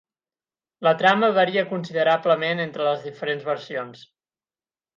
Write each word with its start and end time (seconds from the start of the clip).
La 0.87 0.93
trama 1.01 1.29
varia 1.35 1.65
considerablement 1.73 2.63
entre 2.65 2.89
les 2.89 3.07
diferents 3.11 3.47
versions. 3.53 4.03